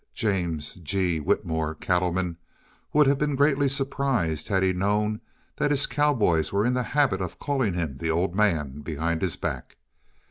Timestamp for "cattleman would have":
1.75-3.19